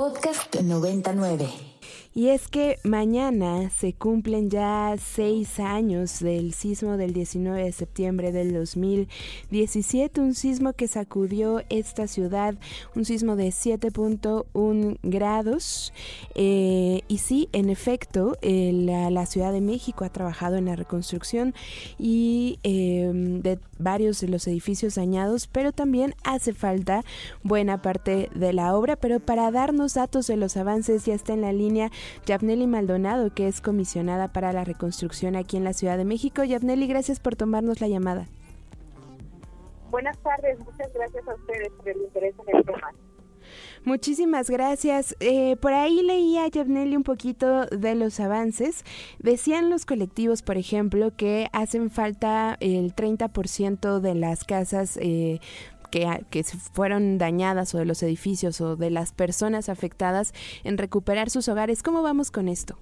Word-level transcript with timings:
Podcast 0.00 0.56
99. 0.64 1.69
Y 2.12 2.28
es 2.28 2.48
que 2.48 2.78
mañana 2.82 3.70
se 3.70 3.92
cumplen 3.92 4.50
ya 4.50 4.96
seis 4.98 5.60
años 5.60 6.18
del 6.18 6.54
sismo 6.54 6.96
del 6.96 7.12
19 7.12 7.62
de 7.62 7.70
septiembre 7.70 8.32
del 8.32 8.52
2017, 8.52 10.20
un 10.20 10.34
sismo 10.34 10.72
que 10.72 10.88
sacudió 10.88 11.62
esta 11.68 12.08
ciudad, 12.08 12.56
un 12.96 13.04
sismo 13.04 13.36
de 13.36 13.48
7.1 13.50 14.98
grados. 15.04 15.92
Eh, 16.34 17.02
y 17.06 17.18
sí, 17.18 17.48
en 17.52 17.70
efecto, 17.70 18.36
la, 18.42 19.20
Ciudad 19.30 19.52
de 19.52 19.60
México 19.60 20.04
ha 20.04 20.08
trabajado 20.08 20.56
en 20.56 20.64
la 20.64 20.74
reconstrucción 20.74 21.54
y 21.98 22.58
em, 22.64 23.42
de 23.42 23.60
varios 23.78 24.20
de 24.20 24.28
los 24.28 24.46
edificios 24.48 24.96
dañados, 24.96 25.46
pero 25.46 25.70
también 25.72 26.14
hace 26.24 26.54
falta 26.54 27.04
buena 27.44 27.82
parte 27.82 28.28
de 28.34 28.52
la 28.52 28.74
obra. 28.74 28.96
Pero 28.96 29.20
para 29.20 29.50
darnos 29.52 29.94
datos 29.94 30.26
de 30.26 30.36
los 30.36 30.56
avances 30.56 31.04
ya 31.04 31.14
está 31.14 31.34
en 31.34 31.42
la 31.42 31.52
línea 31.52 31.92
Yabneli 32.26 32.66
Maldonado, 32.66 33.32
que 33.34 33.48
es 33.48 33.60
comisionada 33.60 34.32
para 34.32 34.52
la 34.52 34.64
reconstrucción 34.64 35.36
aquí 35.36 35.56
en 35.56 35.64
la 35.64 35.72
Ciudad 35.72 35.96
de 35.96 36.04
México. 36.04 36.44
Yabneli, 36.44 36.86
gracias 36.86 37.20
por 37.20 37.36
tomarnos 37.36 37.80
la 37.80 37.88
llamada. 37.88 38.26
Buenas 39.90 40.16
tardes, 40.18 40.58
muchas 40.60 40.92
gracias 40.92 41.26
a 41.26 41.34
ustedes 41.34 41.72
por 41.72 41.88
el 41.88 41.96
interés 41.98 42.34
en 42.46 42.56
el 42.56 42.64
tema. 42.64 42.92
Muchísimas 43.84 44.50
gracias. 44.50 45.16
Eh, 45.20 45.56
por 45.56 45.72
ahí 45.72 46.02
leía 46.02 46.46
Yabneli 46.48 46.96
un 46.96 47.02
poquito 47.02 47.66
de 47.66 47.94
los 47.94 48.20
avances. 48.20 48.84
Decían 49.18 49.70
los 49.70 49.86
colectivos, 49.86 50.42
por 50.42 50.58
ejemplo, 50.58 51.16
que 51.16 51.48
hacen 51.52 51.90
falta 51.90 52.56
el 52.60 52.94
30% 52.94 54.00
de 54.00 54.14
las 54.14 54.44
casas 54.44 54.98
eh, 55.00 55.40
que, 55.90 56.06
que 56.30 56.44
fueron 56.44 57.18
dañadas 57.18 57.74
o 57.74 57.78
de 57.78 57.84
los 57.84 58.02
edificios 58.02 58.60
o 58.60 58.76
de 58.76 58.90
las 58.90 59.12
personas 59.12 59.68
afectadas 59.68 60.32
en 60.64 60.78
recuperar 60.78 61.30
sus 61.30 61.48
hogares. 61.48 61.82
¿Cómo 61.82 62.02
vamos 62.02 62.30
con 62.30 62.48
esto? 62.48 62.76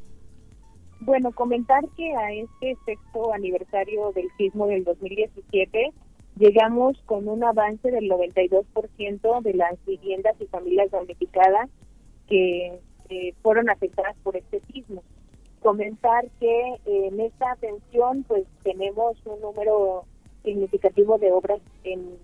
Bueno, 1.00 1.30
comentar 1.32 1.84
que 1.96 2.12
a 2.14 2.32
este 2.32 2.76
sexto 2.84 3.32
aniversario 3.32 4.12
del 4.12 4.28
sismo 4.36 4.66
del 4.66 4.84
2017 4.84 5.92
llegamos 6.36 7.00
con 7.06 7.28
un 7.28 7.44
avance 7.44 7.90
del 7.90 8.10
92% 8.10 9.42
de 9.42 9.54
las 9.54 9.84
viviendas 9.86 10.34
y 10.40 10.46
familias 10.46 10.90
damnificadas 10.90 11.70
que 12.28 12.80
fueron 13.42 13.70
afectadas 13.70 14.16
por 14.22 14.36
este 14.36 14.60
sismo. 14.72 15.02
Comentar 15.60 16.28
que 16.40 16.76
en 16.84 17.20
esta 17.20 17.52
atención 17.52 18.24
pues 18.24 18.44
tenemos 18.62 19.16
un 19.24 19.40
número 19.40 20.04
significativo 20.42 21.18
de 21.18 21.32
obras 21.32 21.60
en 21.84 22.18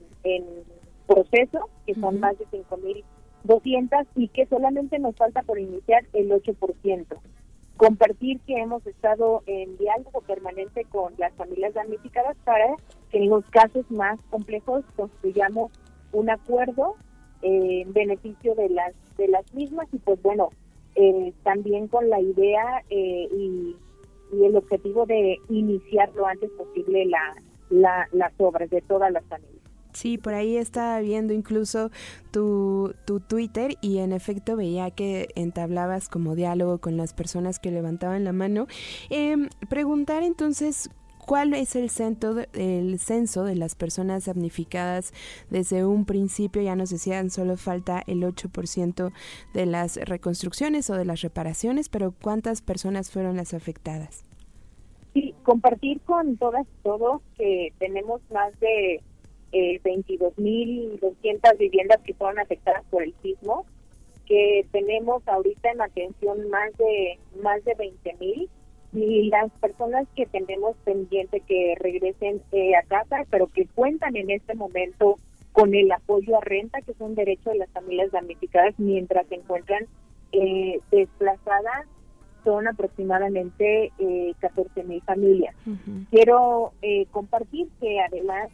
proceso, 1.06 1.69
que 1.86 1.94
son 1.94 2.20
más 2.20 2.38
de 2.38 2.47
5.200 2.47 4.06
y 4.16 4.28
que 4.28 4.47
solamente 4.47 4.98
nos 4.98 5.16
falta 5.16 5.42
por 5.42 5.58
iniciar 5.58 6.05
el 6.12 6.30
8%. 6.30 7.06
Compartir 7.77 8.41
que 8.46 8.61
hemos 8.61 8.86
estado 8.86 9.42
en 9.46 9.77
diálogo 9.78 10.20
permanente 10.20 10.84
con 10.84 11.12
las 11.19 11.33
familias 11.34 11.74
damnificadas 11.74 12.36
para 12.44 12.77
que 13.11 13.19
en 13.19 13.30
los 13.30 13.44
casos 13.46 13.91
más 13.91 14.20
complejos 14.30 14.84
construyamos 14.96 15.72
un 16.12 16.30
acuerdo 16.30 16.94
en 17.42 17.92
beneficio 17.92 18.55
de 18.55 18.70
las 18.70 18.94
de 19.18 19.28
las 19.28 19.52
mismas 19.55 19.86
y 19.92 19.98
pues 19.98 20.20
bueno 20.22 20.50
eh, 20.94 21.33
también 21.42 21.89
con 21.89 22.08
la 22.08 22.20
idea 22.20 22.83
eh, 22.89 23.28
y, 23.30 23.77
y, 24.33 24.44
el 24.44 24.56
objetivo 24.56 25.06
de 25.06 25.39
iniciar 25.48 26.14
lo 26.14 26.27
antes 26.27 26.50
posible 26.52 27.05
la, 27.06 27.34
la, 27.70 28.08
las 28.12 28.33
obras 28.39 28.70
de 28.70 28.80
todas 28.83 29.12
las 29.12 29.24
familias. 29.24 29.53
Sí, 29.95 30.19
por 30.19 30.34
ahí 30.34 30.56
estaba 30.56 31.00
viendo 31.00 31.33
incluso 31.33 31.91
tu, 32.33 32.95
tu 33.06 33.20
Twitter 33.20 33.77
y 33.81 33.98
en 33.98 34.12
efecto 34.12 34.56
veía 34.56 34.91
que 34.91 35.28
entablabas 35.36 36.09
como 36.09 36.34
diálogo 36.34 36.78
con 36.78 36.97
las 36.97 37.14
personas 37.14 37.61
que 37.61 37.70
levantaban 37.70 38.25
la 38.25 38.33
mano. 38.33 38.67
Em, 39.09 39.48
preguntar 39.69 40.25
entonces 40.25 40.91
cuál 41.24 41.55
es 41.55 41.77
el 41.77 41.91
censo, 41.91 42.45
el 42.55 42.98
censo 42.98 43.45
de 43.45 43.55
las 43.55 43.77
personas 43.77 44.24
damnificadas 44.24 45.13
desde 45.48 45.85
un 45.85 46.05
principio. 46.07 46.61
Ya 46.61 46.74
nos 46.74 46.91
decían, 46.91 47.30
solo 47.30 47.57
falta 47.57 48.02
el 48.08 48.24
8% 48.24 49.13
de 49.55 49.67
las 49.67 49.97
reconstrucciones 49.97 50.91
o 50.91 50.95
de 50.95 51.05
las 51.05 51.23
reparaciones, 51.23 51.89
pero 51.89 52.13
¿cuántas 52.20 52.63
personas 52.63 53.13
fueron 53.13 53.36
las 53.36 53.55
afectadas? 53.55 54.24
Sí, 55.13 55.35
compartir 55.45 56.01
con 56.01 56.36
todas 56.36 56.67
y 56.67 56.83
todos 56.83 57.23
que 57.39 57.73
tenemos 57.79 58.20
más 58.33 58.58
de 58.58 59.01
eh, 59.55 59.81
22.200 59.83 61.59
viviendas 61.59 62.01
que 62.03 62.13
fueron 62.15 62.41
afectadas 62.41 62.85
por 62.91 63.03
el 63.03 63.15
sismo, 63.23 63.65
que 64.27 64.67
tenemos 64.73 65.27
ahorita 65.27 65.70
en 65.70 65.81
atención 65.81 66.51
más 66.51 66.77
de 66.77 67.19
más 67.42 67.65
de 67.65 67.77
20.000 67.77 68.48
y 68.95 69.29
las 69.29 69.51
personas 69.61 70.07
que 70.15 70.27
tenemos 70.27 70.77
pendiente 70.85 71.41
que 71.41 71.75
regresen 71.79 72.42
eh, 72.53 72.77
a 72.77 72.83
casa, 72.83 73.25
pero 73.31 73.47
que 73.48 73.67
cuentan 73.67 74.17
en 74.17 74.31
este 74.31 74.55
momento 74.55 75.17
con 75.53 75.73
el 75.75 75.91
apoyo 75.92 76.36
a 76.36 76.41
renta, 76.41 76.81
que 76.83 76.92
es 76.92 77.01
un 77.01 77.15
derecho 77.15 77.51
de 77.51 77.59
las 77.59 77.71
familias 77.71 78.11
damnificadas 78.11 78.75
mientras 78.77 79.27
se 79.29 79.36
encuentran 79.36 79.86
eh, 80.33 80.81
desplazadas, 80.91 81.86
son 82.42 82.69
aproximadamente 82.69 83.92
eh, 83.98 84.35
14.000 84.41 85.03
familias. 85.05 85.55
Quiero 86.11 86.73
eh, 86.83 87.07
compartir 87.11 87.69
que 87.81 88.01
además 88.01 88.48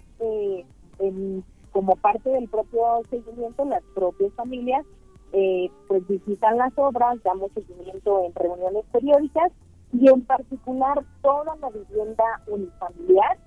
eh, 1.01 1.43
como 1.73 1.97
parte 1.97 2.31
del 2.31 2.49
propio 2.49 3.03
seguimiento, 3.11 3.65
las 3.65 3.83
propias 3.95 4.33
familias 4.35 4.85
eh, 5.33 5.71
pues 5.87 6.07
visitan 6.09 6.59
las 6.59 6.73
obras, 6.77 7.23
damos 7.23 7.53
seguimiento 7.53 8.25
en 8.25 8.35
reuniones 8.35 8.85
periódicas 8.93 9.53
y 9.93 10.09
en 10.09 10.23
particular 10.23 11.05
toda 11.23 11.57
la 11.57 11.71
vivienda 11.71 12.25
unifamiliar, 12.47 13.39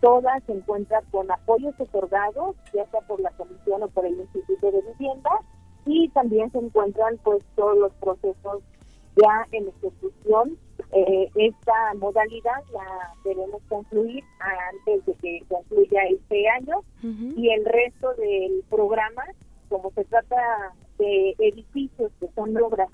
todas 0.00 0.42
se 0.44 0.52
encuentran 0.52 1.04
con 1.10 1.30
apoyos 1.30 1.74
otorgados, 1.78 2.56
ya 2.72 2.86
sea 2.90 3.00
por 3.02 3.20
la 3.20 3.30
comisión 3.32 3.82
o 3.82 3.88
por 3.88 4.06
el 4.06 4.14
Instituto 4.14 4.70
de 4.70 4.82
Vivienda, 4.92 5.30
y 5.86 6.08
también 6.10 6.52
se 6.52 6.58
encuentran 6.58 7.18
pues 7.24 7.44
todos 7.56 7.76
los 7.78 7.92
procesos 7.94 8.62
ya 9.16 9.46
en 9.52 9.68
ejecución 9.68 10.56
eh, 10.92 11.30
esta 11.34 11.94
modalidad 11.98 12.64
la 12.72 13.14
debemos 13.22 13.60
concluir 13.68 14.24
antes 14.38 15.04
de 15.04 15.14
que 15.14 15.42
concluya 15.48 16.02
este 16.04 16.48
año 16.48 16.82
y 17.02 17.50
el 17.50 17.64
resto 17.66 18.14
del 18.14 18.64
programa, 18.70 19.24
como 19.68 19.90
se 19.90 20.04
trata 20.04 20.72
de 20.98 21.34
edificios 21.38 22.10
que 22.18 22.28
son 22.34 22.56
obras 22.56 22.88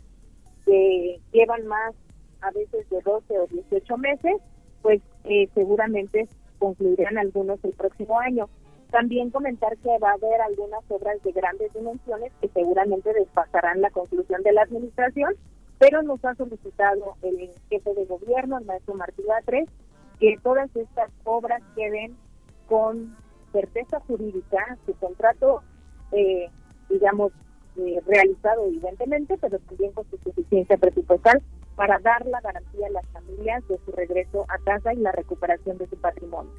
que 0.65 1.21
llevan 1.33 1.67
más 1.67 1.95
a 2.41 2.51
veces 2.51 2.89
de 2.91 3.01
12 3.01 3.39
o 3.39 3.47
18 3.47 3.97
meses, 3.99 4.37
pues 4.83 5.01
eh, 5.25 5.49
seguramente 5.55 6.29
concluirán 6.59 7.17
algunos 7.17 7.63
el 7.65 7.73
próximo 7.73 8.19
año. 8.19 8.49
También 8.91 9.31
comentar 9.31 9.77
que 9.79 9.99
va 9.99 10.11
a 10.11 10.15
haber 10.15 10.41
algunas 10.41 10.83
obras 10.89 11.23
de 11.23 11.33
grandes 11.33 11.73
dimensiones 11.73 12.33
que 12.41 12.49
seguramente 12.49 13.13
despasarán 13.13 13.81
la 13.81 13.91
conclusión 13.91 14.43
de 14.43 14.53
la 14.53 14.63
administración 14.63 15.35
pero 15.79 16.03
nos 16.03 16.25
ha 16.25 16.35
solicitado 16.35 17.17
el 17.23 17.51
jefe 17.69 17.95
de 17.95 18.05
gobierno, 18.07 18.59
el 18.59 18.65
maestro 18.65 18.95
Martí 18.95 19.23
Batres, 19.23 19.69
que 20.19 20.39
todas 20.43 20.75
estas 20.77 21.11
obras 21.25 21.63
queden 21.75 22.17
con 22.69 23.17
certeza 23.53 24.01
jurídica, 24.01 24.79
su 24.87 24.95
contrato, 24.95 25.63
eh, 26.13 26.49
digamos, 26.89 27.33
eh, 27.77 28.01
realizado 28.07 28.67
evidentemente, 28.67 29.37
pero 29.41 29.59
también 29.59 29.93
con 29.93 30.09
su 30.11 30.17
suficiencia 30.19 30.77
presupuestal 30.77 31.43
para 31.77 31.99
dar 31.99 32.25
la 32.27 32.41
garantía 32.41 32.87
a 32.87 32.91
las 32.91 33.07
familias 33.09 33.67
de 33.69 33.79
su 33.85 33.93
regreso 33.93 34.47
a 34.49 34.59
casa 34.59 34.95
y 34.95 34.99
la 34.99 35.13
recuperación 35.13 35.77
de 35.79 35.89
su 35.89 35.97
patrimonio. 35.97 36.53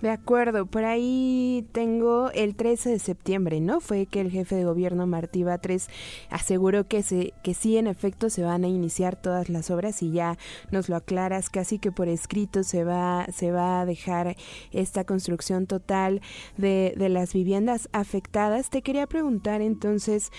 De 0.00 0.10
acuerdo, 0.10 0.66
por 0.66 0.84
ahí 0.84 1.66
tengo 1.72 2.30
el 2.32 2.56
13 2.56 2.90
de 2.90 2.98
septiembre, 2.98 3.60
¿no? 3.60 3.80
Fue 3.80 4.06
que 4.06 4.20
el 4.20 4.30
jefe 4.30 4.56
de 4.56 4.64
gobierno 4.64 5.06
Martí 5.06 5.44
Batres 5.44 5.88
aseguró 6.30 6.86
que, 6.86 7.02
se, 7.02 7.32
que 7.42 7.54
sí, 7.54 7.78
en 7.78 7.86
efecto, 7.86 8.28
se 8.28 8.42
van 8.42 8.64
a 8.64 8.68
iniciar 8.68 9.16
todas 9.16 9.48
las 9.48 9.70
obras 9.70 10.02
y 10.02 10.12
ya 10.12 10.36
nos 10.70 10.88
lo 10.88 10.96
aclaras, 10.96 11.48
casi 11.48 11.78
que 11.78 11.92
por 11.92 12.08
escrito 12.08 12.64
se 12.64 12.84
va, 12.84 13.26
se 13.32 13.50
va 13.50 13.80
a 13.80 13.86
dejar 13.86 14.36
esta 14.72 15.04
construcción 15.04 15.66
total 15.66 16.20
de, 16.56 16.94
de 16.96 17.08
las 17.08 17.32
viviendas 17.32 17.88
afectadas. 17.92 18.70
Te 18.70 18.82
quería 18.82 19.06
preguntar 19.06 19.62
entonces, 19.62 20.30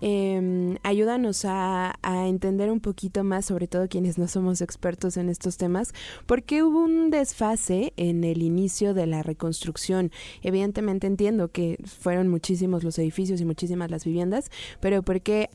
eh, 0.00 0.78
ayúdanos 0.82 1.44
a, 1.44 1.94
a 2.02 2.26
entender 2.26 2.70
un 2.70 2.80
poquito 2.80 3.22
más, 3.22 3.44
sobre 3.44 3.68
todo 3.68 3.88
quienes 3.88 4.18
no 4.18 4.28
somos 4.28 4.62
expertos 4.62 5.16
en 5.16 5.28
estos 5.28 5.58
temas, 5.58 5.92
¿por 6.26 6.42
qué 6.42 6.62
hubo 6.62 6.80
un 6.80 7.10
desfase 7.10 7.92
en 7.96 8.24
el 8.24 8.42
inicio 8.42 8.94
de 8.94 8.99
la 9.06 9.22
reconstrucción. 9.22 10.10
Evidentemente 10.42 11.06
entiendo 11.06 11.48
que 11.48 11.78
fueron 11.84 12.28
muchísimos 12.28 12.84
los 12.84 12.98
edificios 12.98 13.40
y 13.40 13.44
muchísimas 13.44 13.90
las 13.90 14.04
viviendas, 14.04 14.50
pero 14.80 15.02
¿por 15.02 15.20
qué 15.20 15.48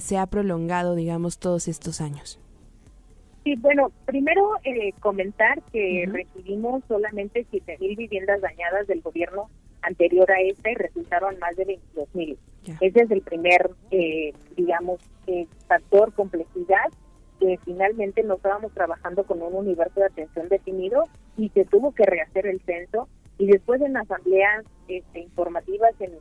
se 0.00 0.18
ha 0.18 0.26
prolongado, 0.26 0.94
digamos, 0.94 1.38
todos 1.38 1.68
estos 1.68 2.00
años? 2.00 2.38
Sí, 3.44 3.56
bueno, 3.56 3.90
primero 4.06 4.52
eh, 4.62 4.92
comentar 5.00 5.60
que 5.72 6.04
recibimos 6.06 6.84
solamente 6.86 7.44
7.000 7.50 7.96
viviendas 7.96 8.40
dañadas 8.40 8.86
del 8.86 9.00
gobierno 9.02 9.50
anterior 9.82 10.30
a 10.30 10.40
este 10.40 10.72
y 10.72 10.74
resultaron 10.74 11.38
más 11.40 11.56
de 11.56 11.66
22.000. 11.66 12.36
Ese 12.80 13.00
es 13.00 13.10
el 13.10 13.20
primer, 13.22 13.70
eh, 13.90 14.32
digamos, 14.56 15.00
eh, 15.26 15.48
factor, 15.66 16.12
complejidad, 16.12 16.92
que 17.42 17.58
finalmente 17.64 18.22
no 18.22 18.34
estábamos 18.34 18.72
trabajando 18.72 19.24
con 19.24 19.42
un 19.42 19.52
universo 19.52 19.98
de 19.98 20.06
atención 20.06 20.48
definido 20.48 21.08
y 21.36 21.48
se 21.48 21.64
tuvo 21.64 21.92
que 21.92 22.04
rehacer 22.04 22.46
el 22.46 22.60
censo 22.60 23.08
y 23.36 23.46
después 23.46 23.80
en 23.82 23.96
asambleas 23.96 24.64
este, 24.86 25.18
informativas 25.18 25.92
en, 25.98 26.12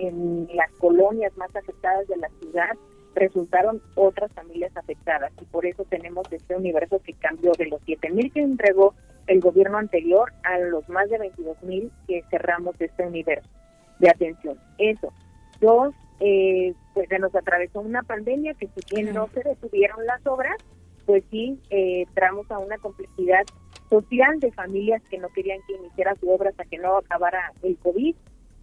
en 0.00 0.48
las 0.52 0.72
colonias 0.72 1.36
más 1.36 1.54
afectadas 1.54 2.08
de 2.08 2.16
la 2.16 2.28
ciudad 2.40 2.72
resultaron 3.14 3.80
otras 3.94 4.32
familias 4.32 4.76
afectadas 4.76 5.30
y 5.40 5.44
por 5.44 5.64
eso 5.64 5.84
tenemos 5.84 6.26
este 6.32 6.56
universo 6.56 7.00
que 7.04 7.12
cambió 7.12 7.52
de 7.56 7.66
los 7.66 7.80
7.000 7.82 8.32
que 8.32 8.40
entregó 8.40 8.94
el 9.28 9.40
gobierno 9.40 9.78
anterior 9.78 10.32
a 10.42 10.58
los 10.58 10.88
más 10.88 11.08
de 11.08 11.20
22.000 11.20 11.88
que 12.08 12.24
cerramos 12.30 12.74
este 12.80 13.06
universo 13.06 13.48
de 14.00 14.10
atención. 14.10 14.58
Eso. 14.78 15.12
Dos, 15.60 15.94
eh, 16.18 16.74
se 17.14 17.20
nos 17.20 17.34
atravesó 17.36 17.80
una 17.80 18.02
pandemia 18.02 18.54
que 18.54 18.66
si 18.66 18.96
bien 18.96 19.14
no 19.14 19.28
se 19.28 19.44
detuvieron 19.44 20.04
las 20.04 20.26
obras, 20.26 20.56
pues 21.06 21.22
sí 21.30 21.60
eh, 21.70 22.02
entramos 22.08 22.50
a 22.50 22.58
una 22.58 22.76
complejidad 22.78 23.44
social 23.88 24.40
de 24.40 24.50
familias 24.50 25.00
que 25.08 25.18
no 25.18 25.28
querían 25.28 25.60
que 25.68 25.74
iniciara 25.74 26.16
su 26.16 26.28
obra 26.28 26.50
hasta 26.50 26.64
que 26.64 26.78
no 26.78 26.96
acabara 26.96 27.52
el 27.62 27.76
COVID 27.78 28.16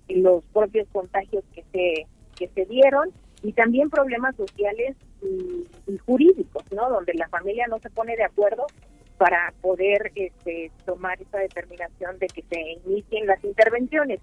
y 0.09 0.15
los 0.15 0.43
propios 0.47 0.85
contagios 0.91 1.45
que 1.53 1.63
se, 1.71 2.07
que 2.37 2.49
se 2.49 2.65
dieron 2.65 3.11
y 3.41 3.53
también 3.53 3.89
problemas 3.89 4.35
sociales 4.35 4.97
y, 5.21 5.97
jurídicos, 6.05 6.63
¿no? 6.73 6.89
Donde 6.89 7.13
la 7.13 7.29
familia 7.29 7.67
no 7.69 7.79
se 7.79 7.89
pone 7.89 8.17
de 8.17 8.25
acuerdo 8.25 8.65
para 9.21 9.53
poder 9.61 10.11
este, 10.15 10.71
tomar 10.83 11.21
esa 11.21 11.37
determinación 11.37 12.17
de 12.17 12.25
que 12.25 12.41
se 12.41 12.59
inicien 12.83 13.27
las 13.27 13.43
intervenciones. 13.43 14.19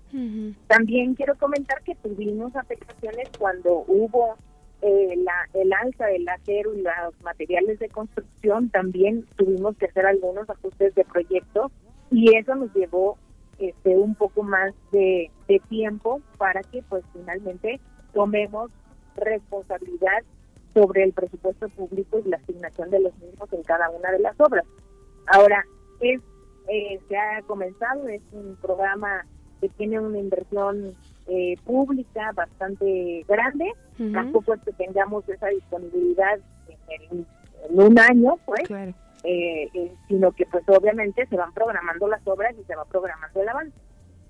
También 0.66 1.14
quiero 1.14 1.36
comentar 1.36 1.80
que 1.84 1.94
tuvimos 1.94 2.56
afectaciones 2.56 3.28
cuando 3.38 3.84
hubo 3.86 4.34
eh, 4.82 5.14
la, 5.18 5.48
el 5.54 5.72
alza 5.72 6.06
del 6.06 6.28
acero 6.28 6.74
y 6.74 6.82
los 6.82 7.22
materiales 7.22 7.78
de 7.78 7.88
construcción, 7.90 8.70
también 8.70 9.24
tuvimos 9.36 9.76
que 9.76 9.86
hacer 9.86 10.04
algunos 10.04 10.50
ajustes 10.50 10.92
de 10.96 11.04
proyecto 11.04 11.70
y 12.10 12.36
eso 12.36 12.56
nos 12.56 12.74
llevó 12.74 13.18
este, 13.60 13.96
un 13.96 14.16
poco 14.16 14.42
más 14.42 14.74
de, 14.90 15.30
de 15.46 15.60
tiempo 15.68 16.20
para 16.38 16.64
que 16.64 16.82
pues 16.88 17.04
finalmente 17.12 17.78
tomemos 18.12 18.72
responsabilidad 19.14 20.24
sobre 20.74 21.04
el 21.04 21.12
presupuesto 21.12 21.68
público 21.68 22.18
y 22.18 22.28
la 22.28 22.38
asignación 22.38 22.90
de 22.90 22.98
los 22.98 23.16
mismos 23.18 23.52
en 23.52 23.62
cada 23.62 23.90
una 23.90 24.10
de 24.10 24.18
las 24.18 24.34
obras. 24.40 24.64
Ahora, 25.30 25.64
es 26.00 26.20
eh, 26.68 27.00
se 27.08 27.16
ha 27.16 27.42
comenzado, 27.46 28.08
es 28.08 28.22
un 28.32 28.56
programa 28.60 29.24
que 29.60 29.68
tiene 29.70 29.98
una 29.98 30.18
inversión 30.18 30.94
eh, 31.26 31.56
pública 31.64 32.32
bastante 32.32 33.24
grande, 33.26 33.72
tampoco 34.12 34.54
es 34.54 34.62
que 34.62 34.72
tengamos 34.72 35.28
esa 35.28 35.48
disponibilidad 35.48 36.38
en, 37.10 37.26
un 37.70 37.98
año, 37.98 38.36
pues, 38.44 38.70
eh, 39.24 39.92
sino 40.06 40.30
que 40.32 40.46
pues 40.46 40.62
obviamente 40.68 41.26
se 41.26 41.36
van 41.36 41.52
programando 41.52 42.06
las 42.06 42.26
obras 42.26 42.54
y 42.58 42.64
se 42.64 42.76
va 42.76 42.84
programando 42.84 43.42
el 43.42 43.48
avance. 43.48 43.76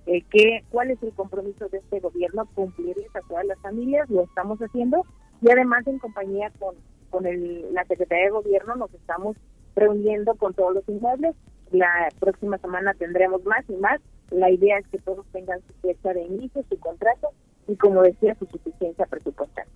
Eh, 0.07 0.23
que, 0.31 0.65
cuál 0.71 0.91
es 0.91 1.03
el 1.03 1.13
compromiso 1.13 1.69
de 1.69 1.79
este 1.79 2.01
gobierno, 2.01 2.49
cumplirles 2.55 3.15
a 3.15 3.21
todas 3.29 3.45
las 3.45 3.59
familias, 3.61 4.09
lo 4.09 4.23
estamos 4.23 4.59
haciendo. 4.61 5.05
Y 5.43 5.51
además 5.51 5.87
en 5.87 5.99
compañía 5.99 6.51
con, 6.59 6.77
con 7.11 7.27
el, 7.27 7.75
la 7.75 7.85
Secretaría 7.85 8.25
de 8.25 8.31
Gobierno 8.31 8.77
nos 8.77 8.95
estamos 8.95 9.37
reuniendo 9.79 10.35
con 10.35 10.55
todos 10.55 10.75
los 10.75 10.89
inmuebles. 10.89 11.35
La 11.71 12.09
próxima 12.19 12.59
semana 12.59 12.95
tendremos 12.95 13.45
más 13.45 13.65
y 13.69 13.75
más. 13.75 14.01
La 14.31 14.51
idea 14.51 14.79
es 14.79 14.87
que 14.89 14.99
todos 14.99 15.27
tengan 15.33 15.61
su 15.67 15.73
fecha 15.81 16.13
de 16.13 16.23
inicio, 16.23 16.65
su 16.69 16.79
contrato 16.79 17.29
y, 17.67 17.77
como 17.77 18.03
decía, 18.03 18.35
su 18.39 18.47
suficiencia 18.47 19.07
presupuestal. 19.07 19.67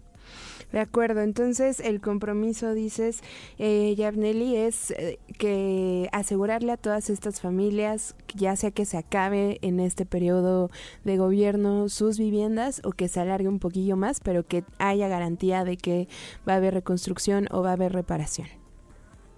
De 0.72 0.80
acuerdo, 0.80 1.20
entonces 1.20 1.80
el 1.80 2.00
compromiso, 2.00 2.72
dices, 2.72 3.22
eh, 3.58 3.94
Yabneli, 3.94 4.56
es 4.56 4.90
eh, 4.92 5.18
que 5.38 6.08
asegurarle 6.12 6.72
a 6.72 6.78
todas 6.78 7.10
estas 7.10 7.42
familias, 7.42 8.16
ya 8.34 8.56
sea 8.56 8.70
que 8.70 8.86
se 8.86 8.96
acabe 8.96 9.58
en 9.60 9.80
este 9.80 10.06
periodo 10.06 10.70
de 11.04 11.18
gobierno 11.18 11.90
sus 11.90 12.18
viviendas 12.18 12.80
o 12.84 12.92
que 12.92 13.08
se 13.08 13.20
alargue 13.20 13.48
un 13.48 13.58
poquillo 13.58 13.96
más, 13.96 14.20
pero 14.20 14.46
que 14.46 14.64
haya 14.78 15.08
garantía 15.08 15.64
de 15.64 15.76
que 15.76 16.08
va 16.48 16.54
a 16.54 16.56
haber 16.56 16.72
reconstrucción 16.72 17.48
o 17.50 17.62
va 17.62 17.70
a 17.70 17.74
haber 17.74 17.92
reparación. 17.92 18.61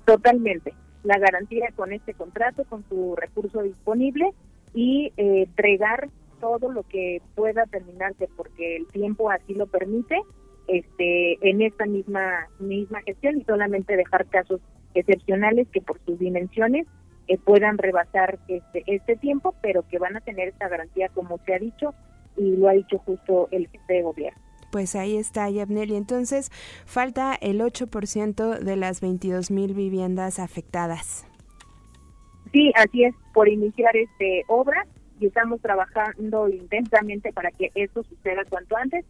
Totalmente. 0.05 0.75
La 1.03 1.19
garantía 1.19 1.69
con 1.77 1.93
este 1.93 2.15
contrato, 2.15 2.65
con 2.65 2.85
su 2.89 3.15
recurso 3.17 3.63
disponible 3.63 4.31
y 4.73 5.13
eh, 5.17 5.43
entregar 5.43 6.09
todo 6.41 6.71
lo 6.71 6.83
que 6.83 7.23
pueda 7.35 7.65
terminarse 7.67 8.29
porque 8.37 8.77
el 8.77 8.87
tiempo 8.89 9.31
así 9.31 9.55
lo 9.55 9.67
permite 9.67 10.21
este, 10.67 11.39
en 11.49 11.63
esta 11.63 11.87
misma, 11.87 12.49
misma 12.59 13.03
gestión 13.03 13.39
y 13.39 13.45
solamente 13.45 13.97
dejar 13.97 14.27
casos 14.27 14.61
excepcionales 14.95 15.69
que 15.69 15.81
por 15.81 15.99
sus 16.05 16.19
dimensiones 16.19 16.87
eh, 17.29 17.39
puedan 17.39 17.79
rebasar 17.79 18.39
este, 18.49 18.83
este 18.87 19.17
tiempo, 19.17 19.55
pero 19.63 19.87
que 19.89 19.99
van 19.99 20.17
a 20.17 20.21
tener 20.21 20.49
esta 20.49 20.69
garantía 20.69 21.09
como 21.09 21.39
se 21.45 21.55
ha 21.55 21.59
dicho 21.59 21.95
y 22.37 22.57
lo 22.57 22.69
ha 22.69 22.73
dicho 22.73 22.99
justo 22.99 23.49
el 23.51 23.69
jefe 23.69 23.95
de 23.95 24.03
gobierno. 24.03 24.44
Pues 24.75 24.97
ahí 24.97 25.17
está, 25.17 25.49
Yabneli. 25.49 25.95
Entonces, 25.95 26.51
falta 26.85 27.33
el 27.41 27.61
8% 27.61 28.59
de 28.59 28.75
las 28.75 29.01
22 29.01 29.53
mil 29.53 29.73
viviendas 29.73 30.41
afectadas. 30.41 31.29
Sí, 32.53 32.73
así 32.75 33.05
es, 33.05 33.15
por 33.33 33.49
iniciar 33.49 33.97
este 33.97 34.43
obra 34.49 34.85
y 35.21 35.27
estamos 35.27 35.61
trabajando 35.61 36.49
intensamente 36.49 37.33
para 37.33 37.53
que 37.53 37.71
esto 37.77 38.03
suceda 38.03 38.43
cuanto 38.51 38.77
antes 38.77 39.05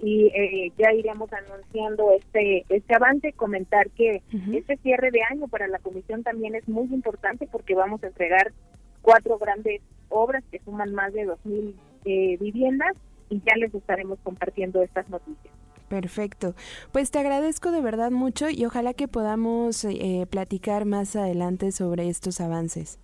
y 0.00 0.26
eh, 0.26 0.72
ya 0.76 0.92
iremos 0.92 1.30
anunciando 1.32 2.10
este 2.12 2.66
este 2.68 2.94
avance 2.94 3.32
comentar 3.32 3.88
que 3.92 4.20
este 4.52 4.76
cierre 4.82 5.10
de 5.12 5.22
año 5.22 5.48
para 5.48 5.66
la 5.66 5.78
comisión 5.78 6.24
también 6.24 6.54
es 6.54 6.68
muy 6.68 6.92
importante 6.92 7.48
porque 7.50 7.74
vamos 7.74 8.04
a 8.04 8.08
entregar 8.08 8.52
cuatro 9.00 9.38
grandes 9.38 9.80
obras 10.10 10.44
que 10.50 10.58
suman 10.58 10.92
más 10.92 11.14
de 11.14 11.24
dos 11.24 11.38
mil 11.46 11.74
eh, 12.04 12.36
viviendas 12.38 12.92
y 13.30 13.40
ya 13.40 13.56
les 13.56 13.74
estaremos 13.74 14.18
compartiendo 14.22 14.82
estas 14.82 15.08
noticias. 15.08 15.52
Perfecto. 15.88 16.54
Pues 16.92 17.10
te 17.10 17.18
agradezco 17.18 17.70
de 17.70 17.80
verdad 17.80 18.10
mucho 18.10 18.50
y 18.50 18.64
ojalá 18.64 18.92
que 18.92 19.08
podamos 19.08 19.84
eh, 19.84 20.26
platicar 20.28 20.84
más 20.84 21.14
adelante 21.14 21.70
sobre 21.70 22.08
estos 22.08 22.40
avances. 22.40 22.98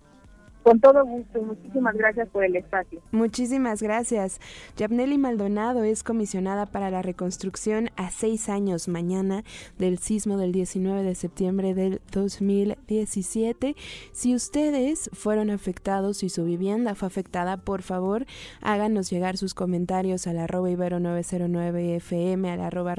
Con 0.63 0.79
todo 0.79 1.05
gusto, 1.05 1.41
muchísimas 1.41 1.93
gracias 1.95 2.29
por 2.29 2.45
el 2.45 2.55
espacio. 2.55 3.01
Muchísimas 3.11 3.83
gracias. 3.83 4.39
Yabneli 4.77 5.17
Maldonado 5.17 5.83
es 5.83 6.03
comisionada 6.03 6.65
para 6.65 6.89
la 6.89 7.01
reconstrucción 7.01 7.89
a 7.97 8.09
seis 8.11 8.47
años 8.47 8.87
mañana 8.87 9.43
del 9.77 9.97
sismo 9.97 10.37
del 10.37 10.53
19 10.53 11.03
de 11.03 11.15
septiembre 11.15 11.73
del 11.73 12.01
2017. 12.13 13.75
Si 14.13 14.35
ustedes 14.35 15.09
fueron 15.11 15.49
afectados 15.49 16.23
y 16.23 16.29
su 16.29 16.45
vivienda 16.45 16.95
fue 16.95 17.07
afectada, 17.07 17.57
por 17.57 17.81
favor 17.81 18.25
háganos 18.61 19.09
llegar 19.09 19.35
sus 19.35 19.53
comentarios 19.53 20.27
al 20.27 20.39
arroba 20.39 20.71
ibero 20.71 21.01
909 21.01 21.97
fm, 21.97 22.49
al 22.49 22.61
arroba 22.61 22.95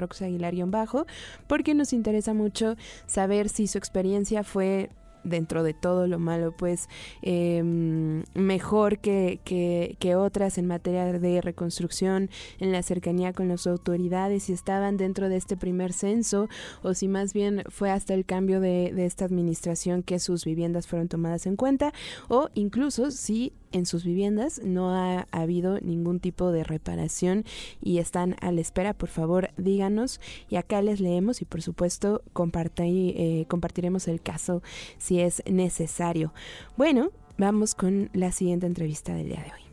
bajo, 0.67 1.07
porque 1.47 1.75
nos 1.75 1.95
interesa 1.95 2.35
mucho 2.35 2.77
saber 3.07 3.49
si 3.49 3.67
su 3.67 3.79
experiencia 3.79 4.45
fue 4.45 4.91
dentro 5.25 5.63
de 5.63 5.75
todo 5.75 6.07
lo 6.07 6.19
malo, 6.19 6.53
pues 6.53 6.89
em, 7.23 8.25
mejor 8.35 8.99
que, 8.99 9.41
que, 9.45 9.97
que, 9.99 10.15
otras 10.15 10.59
en 10.59 10.67
materia 10.67 11.05
de 11.13 11.41
reconstrucción, 11.41 12.31
en 12.59 12.73
la 12.73 12.83
cercanía 12.83 13.33
con 13.33 13.49
las 13.49 13.67
autoridades, 13.67 14.45
si 14.45 14.53
estaban 14.53 14.97
dentro 14.97 15.29
de 15.29 15.37
este 15.37 15.57
primer 15.57 15.93
censo 15.93 16.49
o 16.83 16.95
si 16.95 17.09
más 17.09 17.33
bien 17.33 17.65
fue 17.69 17.91
hasta 17.91 18.15
el 18.15 18.25
cambio 18.25 18.61
de, 18.61 18.93
de 18.95 19.07
esta 19.07 19.25
administración 19.25 20.03
que 20.03 20.19
sus 20.19 20.45
viviendas 20.45 20.87
fueron 20.87 21.09
tomadas 21.09 21.47
en 21.47 21.57
cuenta 21.57 21.93
o 22.29 22.49
incluso 22.55 23.11
si 23.11 23.53
en 23.75 23.87
sus 23.87 24.05
viviendas 24.05 24.61
no 24.65 24.95
ha, 24.95 25.27
habido 25.33 25.81
ningún 25.81 26.21
tipo 26.21 26.53
de 26.53 26.65
reparación 26.65 27.45
y 27.83 27.99
están 27.99 28.37
a 28.41 28.53
la 28.53 28.61
espera, 28.61 28.95
por 28.95 29.09
favor 29.09 29.51
díganos 29.57 30.21
y 30.49 30.57
acá 30.57 30.81
les 30.81 31.01
leemos 31.01 31.43
y 31.43 31.45
por 31.45 31.61
supuesto 31.61 32.23
eh, 32.35 33.47
compartiremos 33.49 34.09
el 34.09 34.23
caso 34.23 34.63
si 34.99 35.21
es 35.21 35.43
necesario. 35.47 36.33
Bueno, 36.77 37.11
vamos 37.37 37.75
con 37.75 38.11
la 38.13 38.33
siguiente 38.33 38.67
entrevista 38.67 39.13
del 39.13 39.29
día 39.29 39.43
de 39.43 39.53
hoy. 39.53 39.65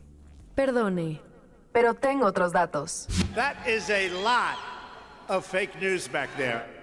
Perdone, 0.54 1.20
pero 1.72 1.94
tengo 1.94 2.26
otros 2.26 2.52
datos. 2.52 3.06
That 3.34 3.66
is 3.66 3.88
a 3.88 4.08
lot 4.22 4.58
of 5.28 5.46
fake 5.46 5.80
news 5.80 6.10
back 6.10 6.28
there. 6.36 6.81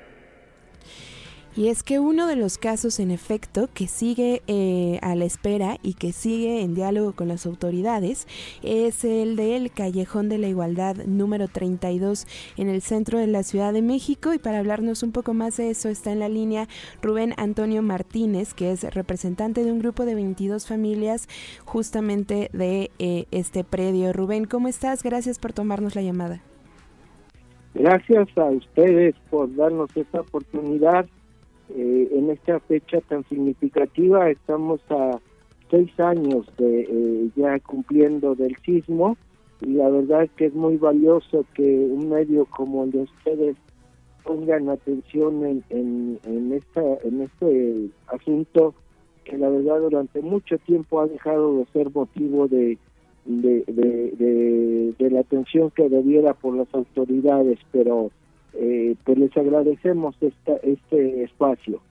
Y 1.59 1.67
es 1.67 1.83
que 1.83 1.99
uno 1.99 2.25
de 2.25 2.37
los 2.37 2.57
casos, 2.57 3.01
en 3.01 3.11
efecto, 3.11 3.67
que 3.73 3.87
sigue 3.87 4.41
eh, 4.47 4.97
a 5.01 5.13
la 5.15 5.25
espera 5.25 5.75
y 5.83 5.95
que 5.95 6.13
sigue 6.13 6.61
en 6.61 6.73
diálogo 6.73 7.11
con 7.11 7.27
las 7.27 7.45
autoridades 7.45 8.29
es 8.63 9.03
el 9.03 9.35
del 9.35 9.69
Callejón 9.69 10.29
de 10.29 10.37
la 10.37 10.47
Igualdad 10.47 10.95
número 11.05 11.49
32 11.49 12.27
en 12.55 12.69
el 12.69 12.81
centro 12.81 13.19
de 13.19 13.27
la 13.27 13.43
Ciudad 13.43 13.73
de 13.73 13.81
México. 13.81 14.33
Y 14.33 14.39
para 14.39 14.59
hablarnos 14.59 15.03
un 15.03 15.11
poco 15.11 15.33
más 15.33 15.57
de 15.57 15.69
eso 15.69 15.89
está 15.89 16.13
en 16.13 16.19
la 16.19 16.29
línea 16.29 16.69
Rubén 17.01 17.33
Antonio 17.35 17.81
Martínez, 17.81 18.53
que 18.53 18.71
es 18.71 18.85
representante 18.93 19.65
de 19.65 19.73
un 19.73 19.79
grupo 19.79 20.05
de 20.05 20.15
22 20.15 20.65
familias 20.65 21.27
justamente 21.65 22.49
de 22.53 22.89
eh, 22.99 23.25
este 23.31 23.65
predio. 23.65 24.13
Rubén, 24.13 24.45
¿cómo 24.45 24.69
estás? 24.69 25.03
Gracias 25.03 25.39
por 25.39 25.51
tomarnos 25.51 25.93
la 25.93 26.03
llamada. 26.03 26.41
Gracias 27.73 28.29
a 28.37 28.45
ustedes 28.45 29.13
por 29.29 29.53
darnos 29.53 29.89
esta 29.97 30.21
oportunidad 30.21 31.05
eh, 31.75 32.09
en 32.11 32.29
esta 32.29 32.59
fecha 32.61 32.99
tan 33.01 33.23
significativa. 33.29 34.29
Estamos 34.29 34.81
a 34.89 35.19
seis 35.69 35.91
años 35.99 36.45
de 36.57 36.81
eh, 36.81 37.29
ya 37.35 37.59
cumpliendo 37.59 38.35
del 38.35 38.55
sismo 38.65 39.17
y 39.61 39.73
la 39.73 39.89
verdad 39.89 40.23
es 40.23 40.31
que 40.31 40.45
es 40.45 40.53
muy 40.53 40.77
valioso 40.77 41.45
que 41.53 41.63
un 41.63 42.09
medio 42.09 42.45
como 42.45 42.85
el 42.85 42.91
de 42.91 43.01
ustedes 43.03 43.57
pongan 44.23 44.69
atención 44.69 45.45
en, 45.45 45.63
en, 45.69 46.19
en, 46.25 46.61
en 47.03 47.21
este 47.21 47.89
asunto 48.07 48.73
que 49.23 49.37
la 49.37 49.49
verdad 49.49 49.79
durante 49.79 50.21
mucho 50.21 50.57
tiempo 50.59 51.01
ha 51.01 51.07
dejado 51.07 51.57
de 51.57 51.65
ser 51.73 51.91
motivo 51.93 52.47
de, 52.47 52.77
de, 53.25 55.09
la 55.11 55.19
atención 55.21 55.71
que 55.71 55.89
debiera 55.89 56.33
por 56.33 56.55
las 56.55 56.73
autoridades, 56.73 57.59
pero 57.71 58.11
eh, 58.53 58.95
pues 59.03 59.17
les 59.17 59.35
agradecemos 59.37 60.15
esta, 60.21 60.55
este 60.63 61.23
espacio. 61.23 61.81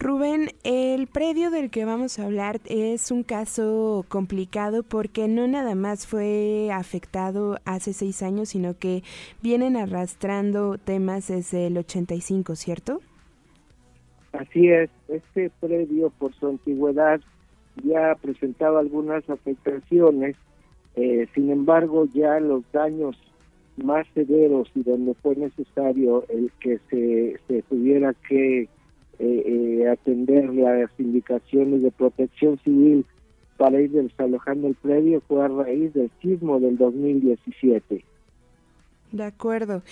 Rubén, 0.00 0.50
el 0.62 1.08
predio 1.08 1.50
del 1.50 1.70
que 1.70 1.84
vamos 1.84 2.18
a 2.20 2.26
hablar 2.26 2.60
es 2.66 3.10
un 3.10 3.24
caso 3.24 4.04
complicado 4.08 4.84
porque 4.84 5.26
no 5.26 5.48
nada 5.48 5.74
más 5.74 6.06
fue 6.06 6.70
afectado 6.72 7.58
hace 7.64 7.92
seis 7.92 8.22
años, 8.22 8.50
sino 8.50 8.78
que 8.78 9.02
vienen 9.42 9.76
arrastrando 9.76 10.78
temas 10.78 11.26
desde 11.26 11.66
el 11.66 11.78
85, 11.78 12.54
¿cierto? 12.54 13.00
Así 14.32 14.68
es, 14.68 14.88
este 15.08 15.50
predio 15.58 16.10
por 16.10 16.32
su 16.34 16.46
antigüedad 16.46 17.20
ya 17.82 18.14
presentaba 18.22 18.78
algunas 18.78 19.28
afectaciones, 19.28 20.36
eh, 20.94 21.26
sin 21.34 21.50
embargo 21.50 22.06
ya 22.14 22.38
los 22.38 22.62
daños 22.70 23.16
más 23.84 24.06
severos 24.14 24.70
y 24.74 24.82
donde 24.82 25.14
fue 25.14 25.36
necesario 25.36 26.24
el 26.28 26.50
que 26.60 26.78
se, 26.90 27.38
se 27.46 27.62
tuviera 27.62 28.14
que 28.28 28.62
eh, 28.62 28.68
eh, 29.18 29.88
atender 29.88 30.54
las 30.54 30.90
indicaciones 30.98 31.82
de 31.82 31.90
protección 31.90 32.58
civil 32.58 33.04
para 33.56 33.80
ir 33.80 33.90
desalojando 33.90 34.68
el 34.68 34.76
predio 34.76 35.20
fue 35.26 35.44
a 35.44 35.48
raíz 35.48 35.92
del 35.92 36.10
sismo 36.22 36.60
del 36.60 36.78
2017. 36.78 38.04
De 39.10 39.24
acuerdo. 39.24 39.82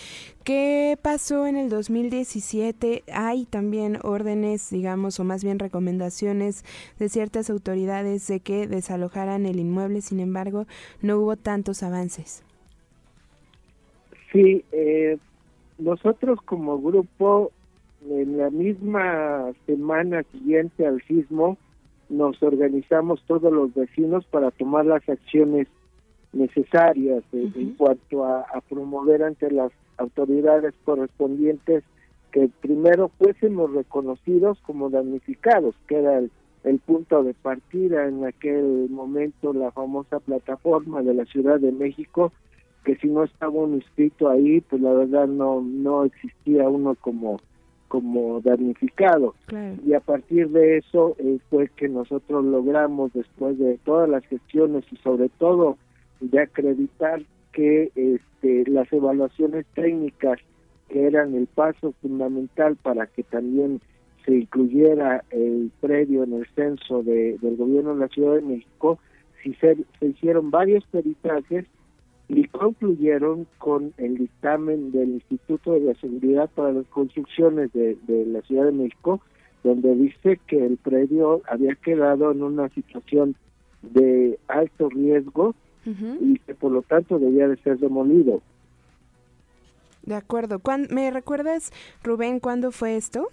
¿Qué 0.45 0.99
pasó 1.01 1.47
en 1.47 1.57
el 1.57 1.71
2017? 1.71 3.03
Hay 3.13 3.47
también 3.47 3.99
órdenes, 4.03 4.69
digamos, 4.71 5.19
o 5.19 5.25
más 5.25 5.43
bien 5.43 5.59
recomendaciones 5.59 6.65
de 6.99 7.09
ciertas 7.09 7.49
autoridades 7.49 8.27
de 8.29 8.41
que 8.41 8.67
desalojaran 8.67 9.47
el 9.47 9.59
inmueble, 9.59 10.03
sin 10.03 10.21
embargo, 10.21 10.67
no 11.01 11.19
hubo 11.19 11.37
tantos 11.37 11.83
avances. 11.83 12.45
Sí, 14.33 14.65
eh, 14.73 15.19
nosotros 15.79 16.41
como 16.45 16.81
grupo 16.81 17.53
en 18.09 18.39
la 18.39 18.51
misma 18.51 19.53
semana 19.67 20.23
siguiente 20.33 20.87
al 20.87 21.03
sismo 21.03 21.59
nos 22.09 22.41
organizamos 22.43 23.23
todos 23.27 23.53
los 23.53 23.75
vecinos 23.75 24.25
para 24.27 24.51
tomar 24.51 24.87
las 24.87 25.09
acciones 25.09 25.67
necesarias 26.33 27.25
en 27.33 27.75
cuanto 27.75 28.25
a, 28.25 28.45
promover 28.69 29.23
ante 29.23 29.51
las 29.51 29.73
autoridades 29.97 30.75
correspondientes 30.85 31.83
que 32.31 32.49
primero 32.61 33.11
fuésemos 33.19 33.73
reconocidos 33.73 34.59
como 34.61 34.91
damnificados, 34.91 35.75
que 35.89 35.97
era 35.97 36.19
el, 36.19 36.31
el 36.65 36.79
punto 36.81 37.23
de 37.23 37.33
partida 37.33 38.07
en 38.07 38.25
aquel 38.25 38.89
momento 38.91 39.53
la 39.53 39.71
famosa 39.73 40.21
plataforma 40.21 41.03
de 41.03 41.15
la 41.15 41.25
Ciudad 41.25 41.59
de 41.59 41.73
México, 41.73 42.33
que 42.87 42.95
si 42.97 43.09
no 43.09 43.25
estaba 43.25 43.53
uno 43.53 43.75
inscrito 43.75 44.29
ahí, 44.31 44.61
pues 44.61 44.81
la 44.81 44.93
verdad 44.93 45.27
no, 45.27 45.61
no 45.61 46.05
existía 46.05 46.69
uno 46.69 46.95
como 46.95 47.41
como 47.89 48.41
damnificado. 48.41 49.35
Y 49.85 49.95
a 49.95 50.01
partir 50.01 50.49
de 50.51 50.79
eso 50.79 51.15
eh, 51.19 51.39
fue 51.51 51.69
que 51.69 51.89
nosotros 51.89 52.45
logramos, 52.45 53.13
después 53.13 53.59
de 53.59 53.79
todas 53.85 54.09
las 54.09 54.25
gestiones 54.27 54.85
y 54.91 54.97
sobre 54.97 55.29
todo 55.29 55.79
de 56.21 56.41
acreditar 56.41 57.23
que 57.53 57.91
este, 57.95 58.69
las 58.71 58.93
evaluaciones 58.93 59.67
técnicas 59.75 60.39
que 60.89 61.07
eran 61.07 61.35
el 61.35 61.47
paso 61.47 61.93
fundamental 62.03 62.77
para 62.77 63.07
que 63.07 63.23
también 63.23 63.81
se 64.25 64.35
incluyera 64.37 65.25
el 65.31 65.71
predio 65.81 66.25
en 66.25 66.35
el 66.35 66.47
censo 66.55 67.03
de, 67.03 67.39
del 67.39 67.57
gobierno 67.57 67.95
de 67.95 68.01
la 68.01 68.09
Ciudad 68.09 68.35
de 68.35 68.43
México, 68.43 68.99
si 69.43 69.55
se, 69.55 69.77
se 70.01 70.07
hicieron 70.07 70.51
varios 70.51 70.85
peritajes 70.87 71.67
y 72.29 72.45
concluyeron 72.49 73.47
con 73.59 73.93
el 73.99 74.17
dictamen 74.17 74.91
del 74.91 75.11
Instituto 75.11 75.73
de 75.73 75.95
Seguridad 75.97 76.51
para 76.55 76.73
las 76.73 76.87
Construcciones 76.89 77.73
de, 77.73 77.97
la 78.27 78.41
Ciudad 78.43 78.65
de 78.65 78.73
México, 78.73 79.21
donde 79.63 79.95
dice 79.95 80.41
que 80.47 80.65
el 80.65 80.77
predio 80.77 81.43
había 81.49 81.75
quedado 81.77 82.33
en 82.33 82.43
una 82.43 82.69
situación 82.71 83.37
de 83.83 84.39
alto 84.49 84.89
riesgo 84.89 85.55
y 85.85 86.41
que 86.41 86.53
por 86.55 86.73
lo 86.73 86.83
tanto 86.83 87.21
debía 87.21 87.47
de 87.47 87.57
ser 87.59 87.79
demolido. 87.79 88.43
De 90.03 90.17
acuerdo. 90.17 90.61
¿Me 90.91 91.13
recuerdas, 91.13 91.73
Rubén, 92.03 92.41
cuándo 92.41 92.73
fue 92.73 92.97
esto? 92.97 93.29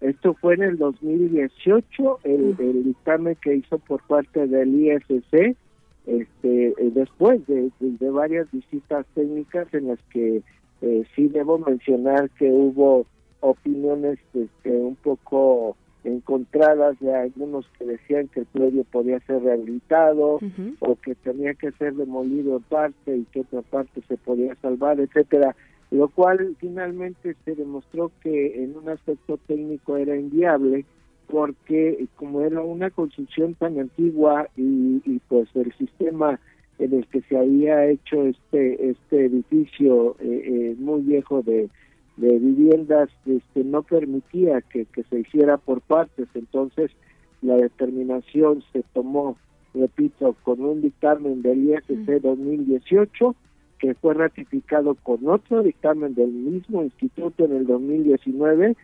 Esto 0.00 0.34
fue 0.34 0.54
en 0.54 0.64
el 0.64 0.76
2018, 0.76 2.18
el, 2.24 2.56
el 2.58 2.84
dictamen 2.84 3.36
que 3.40 3.54
hizo 3.54 3.78
por 3.78 4.02
parte 4.02 4.48
del 4.48 4.74
IFC 4.74 5.56
este, 6.06 6.68
eh, 6.68 6.90
después 6.94 7.40
de, 7.46 7.70
varias 8.10 8.50
visitas 8.52 9.06
técnicas 9.14 9.72
en 9.72 9.88
las 9.88 9.98
que 10.10 10.42
eh, 10.82 11.04
sí 11.16 11.28
debo 11.28 11.58
mencionar 11.58 12.30
que 12.30 12.50
hubo 12.50 13.06
opiniones 13.40 14.18
este, 14.34 14.70
un 14.70 14.96
poco 14.96 15.76
encontradas 16.04 16.98
de 17.00 17.14
algunos 17.14 17.66
que 17.78 17.86
decían 17.86 18.28
que 18.28 18.40
el 18.40 18.46
predio 18.46 18.84
podía 18.84 19.20
ser 19.20 19.42
rehabilitado 19.42 20.38
o 20.80 20.96
que 20.96 21.14
tenía 21.14 21.54
que 21.54 21.72
ser 21.72 21.94
demolido 21.94 22.58
en 22.58 22.62
parte 22.64 23.16
y 23.16 23.24
que 23.24 23.40
otra 23.40 23.62
parte 23.62 24.02
se 24.06 24.18
podía 24.18 24.54
salvar, 24.56 25.00
etcétera, 25.00 25.56
lo 25.90 26.08
cual 26.08 26.56
finalmente 26.58 27.34
se 27.44 27.54
demostró 27.54 28.10
que 28.22 28.62
en 28.62 28.76
un 28.76 28.90
aspecto 28.90 29.38
técnico 29.46 29.96
era 29.96 30.14
inviable 30.14 30.84
porque 31.34 32.06
como 32.14 32.42
era 32.42 32.60
una 32.60 32.90
construcción 32.90 33.54
tan 33.54 33.80
antigua 33.80 34.48
y, 34.56 35.00
pues 35.26 35.48
el 35.56 35.72
sistema 35.72 36.38
en 36.78 36.94
el 36.94 37.08
que 37.08 37.22
se 37.22 37.36
había 37.36 37.86
hecho 37.86 38.22
este 38.22 38.90
este 38.90 39.24
edificio 39.24 40.14
eh, 40.20 40.42
eh, 40.44 40.76
muy 40.78 41.00
viejo 41.00 41.42
de, 41.42 41.70
de 42.18 42.38
viviendas 42.38 43.10
este 43.26 43.64
no 43.64 43.82
permitía 43.82 44.60
que, 44.60 44.84
que 44.84 45.02
se 45.02 45.18
hiciera 45.18 45.56
por 45.56 45.80
partes. 45.80 46.28
Entonces 46.34 46.92
la 47.42 47.56
determinación 47.56 48.62
se 48.72 48.84
tomó 48.92 49.36
repito 49.74 50.36
con 50.44 50.60
un 50.60 50.82
dictamen 50.82 51.42
del 51.42 51.68
IFC 51.68 52.22
2018 52.22 53.34
que 53.84 53.92
fue 53.92 54.14
ratificado 54.14 54.94
con 54.94 55.28
otro 55.28 55.62
dictamen 55.62 56.14
del 56.14 56.30
mismo 56.30 56.82
instituto 56.82 57.44
en 57.44 57.52
el 57.52 57.66
2019, 57.66 58.76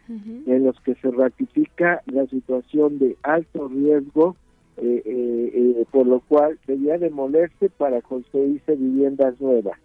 en 0.47 0.63
los 0.63 0.79
que 0.83 0.95
se 0.97 1.11
ratifica 1.11 2.03
la 2.05 2.27
situación 2.27 2.99
de 2.99 3.17
alto 3.23 3.69
riesgo, 3.69 4.37
eh, 4.77 5.03
eh, 5.07 5.53
eh, 5.55 5.87
por 5.91 6.07
lo 6.07 6.21
cual 6.21 6.59
debía 6.67 6.99
demolerse 6.99 7.71
para 7.71 8.03
construirse 8.03 8.77
viviendas 8.77 9.41
nuevas. 9.41 9.79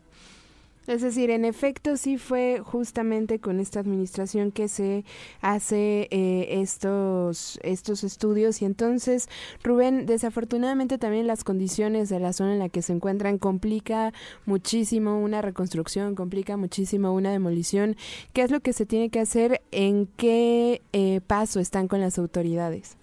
Es 0.87 1.01
decir, 1.01 1.31
en 1.31 1.45
efecto 1.45 1.97
sí 1.97 2.17
fue 2.17 2.61
justamente 2.63 3.39
con 3.39 3.59
esta 3.59 3.79
administración 3.79 4.51
que 4.51 4.67
se 4.67 5.03
hace 5.41 6.07
eh, 6.11 6.61
estos, 6.61 7.59
estos 7.63 8.03
estudios 8.03 8.61
y 8.61 8.65
entonces, 8.65 9.27
Rubén, 9.63 10.05
desafortunadamente 10.05 10.99
también 10.99 11.25
las 11.25 11.43
condiciones 11.43 12.09
de 12.09 12.19
la 12.19 12.33
zona 12.33 12.53
en 12.53 12.59
la 12.59 12.69
que 12.69 12.83
se 12.83 12.93
encuentran 12.93 13.39
complica 13.39 14.13
muchísimo 14.45 15.19
una 15.19 15.41
reconstrucción, 15.41 16.13
complica 16.13 16.55
muchísimo 16.55 17.13
una 17.15 17.31
demolición. 17.31 17.95
¿Qué 18.33 18.43
es 18.43 18.51
lo 18.51 18.59
que 18.59 18.73
se 18.73 18.85
tiene 18.85 19.09
que 19.09 19.19
hacer? 19.19 19.61
¿En 19.71 20.07
qué 20.17 20.81
eh, 20.93 21.19
paso 21.25 21.59
están 21.59 21.87
con 21.87 21.99
las 21.99 22.19
autoridades? 22.19 22.95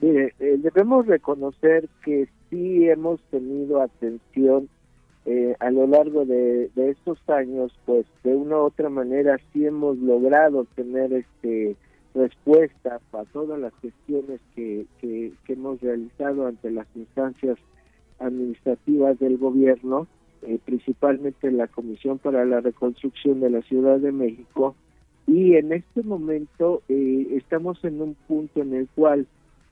Mire, 0.00 0.34
eh, 0.40 0.56
debemos 0.58 1.06
reconocer 1.06 1.88
que 2.04 2.28
sí 2.48 2.88
hemos 2.88 3.20
tenido 3.30 3.82
atención 3.82 4.68
eh, 5.26 5.56
a 5.58 5.72
lo 5.72 5.88
largo 5.88 6.24
de, 6.24 6.70
estos 6.76 7.18
años, 7.28 7.76
pues 7.84 8.06
de 8.22 8.36
una 8.36 8.58
u 8.58 8.66
otra 8.66 8.88
manera 8.88 9.38
sí 9.52 9.66
hemos 9.66 9.98
logrado 9.98 10.66
tener 10.76 11.12
este 11.12 11.76
respuesta 12.14 13.00
para 13.10 13.24
todas 13.26 13.58
las 13.58 13.74
gestiones 13.82 14.40
que, 14.54 14.86
que, 15.00 15.32
hemos 15.48 15.80
realizado 15.80 16.46
ante 16.46 16.70
las 16.70 16.86
instancias 16.94 17.58
administrativas 18.20 19.18
del 19.18 19.36
gobierno, 19.36 20.06
eh, 20.42 20.58
principalmente 20.64 21.50
la 21.50 21.66
Comisión 21.66 22.18
para 22.18 22.44
la 22.44 22.60
Reconstrucción 22.60 23.40
de 23.40 23.50
la 23.50 23.62
Ciudad 23.62 23.98
de 23.98 24.12
México, 24.12 24.76
y 25.26 25.56
en 25.56 25.72
este 25.72 26.04
momento 26.04 26.82
eh, 26.88 27.26
estamos 27.32 27.84
en 27.84 28.00
un 28.00 28.14
punto 28.28 28.62
en 28.62 28.74
el 28.74 28.88
cual 28.94 29.26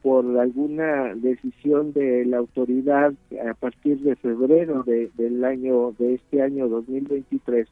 por 0.04 0.38
alguna 0.38 1.14
decisión 1.14 1.94
de 1.94 2.26
la 2.26 2.36
autoridad 2.36 3.14
a 3.48 3.54
partir 3.54 4.00
de 4.00 4.14
febrero 4.16 4.82
de, 4.82 5.10
del 5.14 5.42
año 5.42 5.92
de 5.98 6.16
este 6.16 6.42
año 6.42 6.68
2023 6.68 7.66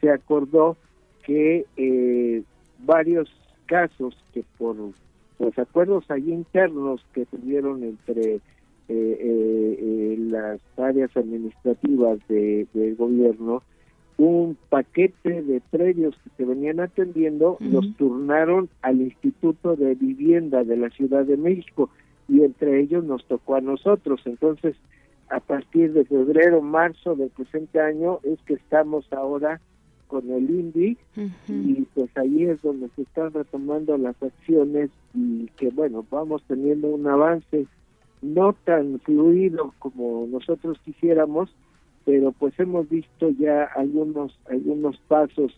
se 0.00 0.10
acordó 0.10 0.78
que 1.22 1.66
eh, 1.76 2.42
varios 2.78 3.30
casos 3.66 4.16
que 4.32 4.42
por 4.56 4.74
los 5.38 5.58
acuerdos 5.58 6.10
ahí 6.10 6.32
internos 6.32 7.04
que 7.12 7.26
tuvieron 7.26 7.84
entre 7.84 8.40
eh, 8.88 10.16
las 10.30 10.58
áreas 10.78 11.14
administrativas 11.14 12.20
de, 12.26 12.66
del 12.72 12.96
gobierno 12.96 13.62
un 14.18 14.56
paquete 14.70 15.42
de 15.42 15.60
predios 15.70 16.16
que 16.24 16.30
se 16.36 16.44
venían 16.44 16.80
atendiendo, 16.80 17.58
los 17.60 17.94
turnaron 17.96 18.68
al 18.82 19.00
Instituto 19.00 19.76
de 19.76 19.94
Vivienda 19.94 20.64
de 20.64 20.76
la 20.76 20.88
Ciudad 20.90 21.24
de 21.24 21.36
México 21.36 21.90
y 22.28 22.42
entre 22.42 22.80
ellos 22.80 23.04
nos 23.04 23.24
tocó 23.26 23.56
a 23.56 23.60
nosotros. 23.60 24.22
Entonces, 24.24 24.74
a 25.28 25.40
partir 25.40 25.92
de 25.92 26.04
febrero, 26.04 26.62
marzo 26.62 27.14
del 27.14 27.30
presente 27.30 27.80
año 27.80 28.20
es 28.22 28.40
que 28.42 28.54
estamos 28.54 29.12
ahora 29.12 29.60
con 30.06 30.30
el 30.30 30.48
INDI 30.48 30.96
y 31.48 31.82
pues 31.94 32.16
ahí 32.16 32.44
es 32.44 32.62
donde 32.62 32.88
se 32.94 33.02
están 33.02 33.32
retomando 33.32 33.98
las 33.98 34.20
acciones 34.22 34.90
y 35.14 35.46
que 35.56 35.70
bueno, 35.70 36.06
vamos 36.10 36.42
teniendo 36.46 36.88
un 36.88 37.06
avance 37.08 37.66
no 38.22 38.52
tan 38.64 39.00
fluido 39.00 39.74
como 39.78 40.26
nosotros 40.30 40.78
quisiéramos, 40.84 41.54
pero 42.06 42.32
pues 42.32 42.58
hemos 42.58 42.88
visto 42.88 43.28
ya 43.30 43.64
algunos 43.64 44.38
algunos 44.48 44.96
pasos 45.08 45.52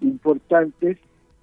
importantes 0.00 0.98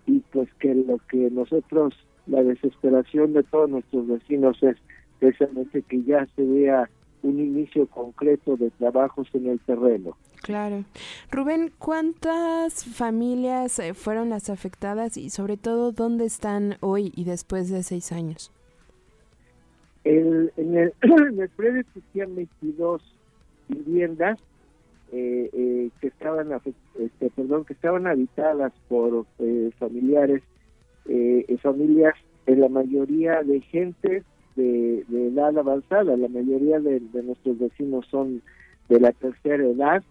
y 0.08 0.20
pues 0.32 0.50
que 0.56 0.74
lo 0.74 0.98
que 1.10 1.30
nosotros 1.30 1.94
la 2.26 2.44
desesperación 2.44 3.32
de 3.34 3.44
todos 3.44 3.70
nuestros 3.70 4.08
vecinos 4.08 4.62
es 4.64 4.76
precisamente 5.20 5.84
que 5.84 6.04
ya 6.04 6.28
se 6.36 6.44
vea 6.44 6.90
un 7.22 7.40
inicio 7.40 7.88
concreto 7.88 8.58
de 8.58 8.70
trabajos 8.72 9.28
en 9.34 9.48
el 9.48 9.60
terreno. 9.60 10.18
Claro. 10.42 10.84
Rubén, 11.32 11.72
¿cuántas 11.78 12.86
familias 12.86 13.80
eh, 13.80 13.94
fueron 13.94 14.30
las 14.30 14.50
afectadas 14.50 15.18
y 15.18 15.30
sobre 15.30 15.58
todo 15.58 15.92
dónde 15.92 16.26
están 16.26 16.78
hoy 16.80 17.12
y 17.16 17.24
después 17.24 17.70
de 17.70 17.84
seis 17.84 18.12
años? 18.12 18.52
El, 20.04 20.52
en, 20.58 20.78
el, 20.78 20.94
en 21.02 21.40
el 21.40 21.50
predio 21.50 21.82
existían 21.82 22.36
22 22.36 23.17
viviendas 23.68 24.40
eh, 25.12 25.50
eh, 25.54 25.90
que 26.02 26.08
estaban 26.08 26.50
este, 27.00 27.30
perdón 27.30 27.64
que 27.64 27.72
estaban 27.72 28.08
habitadas 28.08 28.74
por 28.90 29.26
eh, 29.40 29.72
familiares 29.80 30.44
eh, 31.08 31.58
familias 31.62 32.14
en 32.46 32.60
la 32.60 32.68
mayoría 32.68 33.42
de 33.44 33.62
gente 33.62 34.24
de, 34.58 35.06
edad 35.10 35.58
avanzada. 35.58 36.18
La 36.18 36.28
mayoría 36.28 36.82
de, 36.82 37.00
nuestros 37.24 37.58
vecinos 37.58 38.06
son 38.12 38.42
de 38.90 39.00
la 39.00 39.14
tercera 39.14 39.64
edad 39.64 40.04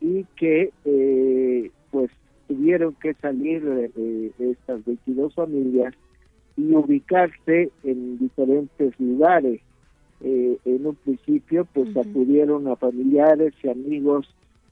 y 0.00 0.24
que 0.36 0.70
pues 1.90 2.10
tuvieron 2.46 2.94
que 2.94 3.14
salir 3.14 3.64
de, 3.64 4.32
estas 4.38 4.84
22 4.84 5.34
familias 5.34 5.94
y 6.56 6.74
ubicarse 6.74 7.70
en 7.82 8.18
diferentes 8.18 8.98
lugares 9.00 9.60
eh, 10.20 10.58
en 10.64 10.86
un 10.86 10.94
principio 10.96 11.66
pues 11.72 11.96
acudieron 11.96 12.68
a 12.68 12.76
familiares 12.76 13.54
y 13.62 13.68
amigos 13.68 14.28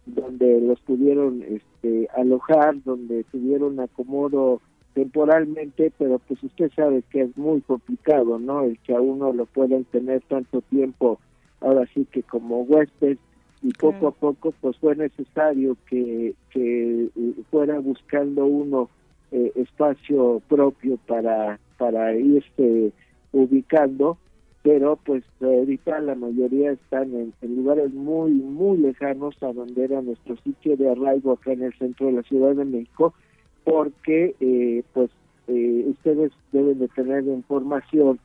donde 0.07 0.61
los 0.61 0.81
pudieron 0.81 1.43
este, 1.43 2.09
alojar, 2.17 2.83
donde 2.85 3.25
tuvieron 3.25 3.81
acomodo 3.81 4.61
temporalmente, 4.95 5.93
pero 5.99 6.19
pues 6.21 6.43
usted 6.43 6.71
sabe 6.75 7.03
que 7.11 7.23
es 7.23 7.37
muy 7.37 7.61
complicado, 7.61 8.39
¿no? 8.39 8.63
El 8.63 8.79
que 8.79 8.95
a 8.95 9.01
uno 9.01 9.33
lo 9.33 9.47
puedan 9.47 9.85
tener 9.85 10.23
tanto 10.23 10.63
tiempo, 10.63 11.19
ahora 11.61 11.85
sí 11.93 12.07
que 12.11 12.23
como 12.23 12.63
huésped, 12.63 13.19
y 13.63 13.73
poco 13.73 14.09
a 14.09 14.13
poco 14.13 14.55
pues 14.61 14.77
fue 14.79 14.95
necesario 14.97 15.77
que, 15.89 16.35
que 16.51 17.05
eh, 17.05 17.33
fuera 17.51 17.79
buscando 17.81 18.47
uno 18.47 18.89
eh, 19.33 19.53
espacio 19.57 20.41
propio 20.49 20.99
para, 21.07 21.59
para 21.79 22.15
irse 22.17 22.93
ubicando 23.33 24.19
pero 24.67 24.99
pues 25.05 25.23
ahorita 25.41 26.01
la 26.01 26.17
mayoría 26.17 26.73
están 26.73 27.15
en, 27.15 27.33
lugares 27.41 27.95
muy, 27.95 28.33
muy 28.33 28.79
lejanos 28.79 29.41
a 29.41 29.53
donde 29.53 29.85
era 29.85 30.03
nuestro 30.03 30.37
sitio 30.39 30.77
de 30.77 30.91
arraigo 30.91 31.35
acá 31.35 31.53
en 31.53 31.63
el 31.63 31.73
centro 31.75 32.07
de 32.07 32.15
la 32.15 32.23
Ciudad 32.25 32.53
de 32.53 32.65
México, 32.65 33.15
porque 33.63 34.35
eh, 34.41 34.83
pues 34.93 35.09
eh, 35.47 35.85
ustedes 35.87 36.33
deben 36.51 36.81
de 36.81 36.89
tener 36.89 37.23
información. 37.27 38.19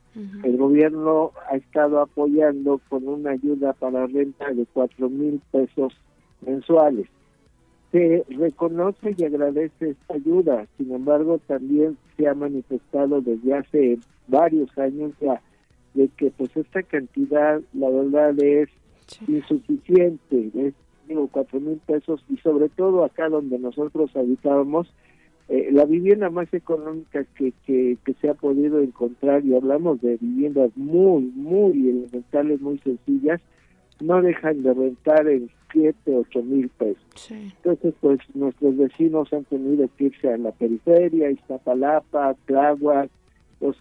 El 0.44 0.58
gobierno 0.58 1.32
ha 1.48 1.58
estado 1.58 2.02
apoyando 2.02 2.82
con 2.90 3.08
una 3.08 3.32
ayuda 3.32 3.74
para 3.74 4.08
renta 4.08 4.52
de 4.52 4.66
cuatro 4.74 5.12
mil 5.12 5.40
pesos 5.52 5.94
mensuales. 6.44 7.06
Se 7.92 8.26
reconoce 8.30 9.14
y 9.16 9.24
agradece 9.26 9.92
esta 9.92 10.16
ayuda, 10.16 10.66
sin 10.80 10.92
embargo 10.92 11.40
también 11.46 11.98
se 12.18 12.28
ha 12.28 12.34
manifestado 12.34 13.22
desde 13.22 13.54
hace 13.54 14.00
varios 14.28 14.76
años 14.80 15.14
ya 15.22 15.40
de 15.94 16.10
que 16.18 16.32
pues 16.32 16.56
esta 16.56 16.84
cantidad 16.84 17.62
la 17.74 17.90
verdad 17.90 18.40
es 18.40 18.70
insuficiente, 19.28 20.52
es 20.56 20.74
digo 21.08 21.28
cuatro 21.32 21.60
mil 21.60 21.78
pesos 21.86 22.24
y 22.30 22.38
sobre 22.38 22.70
todo 22.70 23.04
acá 23.04 23.30
donde 23.30 23.60
nosotros 23.60 24.16
habitábamos 24.16 24.88
eh, 25.50 25.70
la 25.72 25.86
vivienda 25.86 26.30
más 26.30 26.54
económica 26.54 27.26
que, 27.36 27.52
que, 27.66 27.98
que, 28.06 28.14
se 28.22 28.30
ha 28.30 28.34
podido 28.36 28.80
encontrar 28.80 29.46
y 29.46 29.54
hablamos 29.54 30.02
de 30.02 30.18
viviendas 30.18 30.72
muy 30.76 31.24
muy 31.36 31.90
elementales 31.90 32.62
muy 32.62 32.78
sencillas 32.80 33.42
no 34.00 34.22
dejan 34.22 34.64
de 34.64 34.74
rentar 34.74 35.28
en 35.28 35.50
siete 35.72 36.16
ocho 36.16 36.42
mil 36.42 36.70
pesos. 36.70 37.04
Entonces 37.30 37.94
pues 38.00 38.20
nuestros 38.34 38.78
vecinos 38.78 39.32
han 39.34 39.44
tenido 39.46 39.90
que 39.98 40.06
irse 40.06 40.34
a 40.34 40.38
la 40.38 40.52
periferia 40.52 41.30
Iztapalapa 41.30 42.36
Tláhuac 42.46 43.10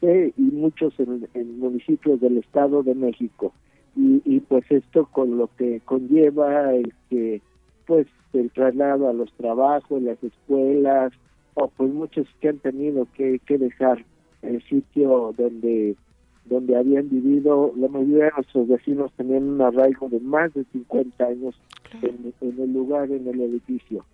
sé 0.00 0.32
y 0.36 0.42
muchos 0.42 0.94
en, 0.98 1.58
municipios 1.58 2.20
del 2.20 2.38
Estado 2.38 2.82
de 2.82 2.94
México. 2.94 3.52
Y, 3.96 4.22
y, 4.24 4.40
pues 4.40 4.64
esto 4.70 5.06
con 5.06 5.36
lo 5.36 5.48
que 5.56 5.80
conlleva 5.84 6.72
el 6.74 6.92
que 7.08 7.40
pues 7.86 8.06
el 8.32 8.50
traslado 8.52 9.08
a 9.08 9.12
los 9.12 9.32
trabajos, 9.32 10.00
las 10.02 10.22
escuelas, 10.22 11.12
o 11.54 11.68
pues 11.68 11.92
muchos 11.92 12.26
que 12.40 12.50
han 12.50 12.58
tenido 12.58 13.08
que, 13.14 13.40
que 13.40 13.58
dejar 13.58 14.04
el 14.42 14.62
sitio 14.62 15.34
donde 15.36 15.96
donde 16.44 16.76
habían 16.76 17.08
vivido, 17.08 17.72
la 17.76 17.88
mayoría 17.88 18.24
de 18.24 18.32
nuestros 18.36 18.68
vecinos 18.68 19.12
tenían 19.16 19.44
un 19.44 19.60
arraigo 19.60 20.08
de 20.08 20.18
más 20.20 20.52
de 20.54 20.64
50 20.72 21.24
años 21.24 21.54
en, 22.02 22.34
en 22.40 22.60
el 22.60 22.72
lugar, 22.72 23.10
en 23.10 23.28
el 23.28 23.40
edificio. 23.40 24.04